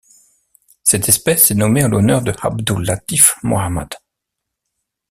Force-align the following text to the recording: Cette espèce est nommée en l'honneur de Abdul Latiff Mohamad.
Cette 0.81 1.09
espèce 1.09 1.51
est 1.51 1.53
nommée 1.53 1.83
en 1.83 1.87
l'honneur 1.87 2.23
de 2.23 2.33
Abdul 2.41 2.81
Latiff 2.85 3.35
Mohamad. 3.43 3.93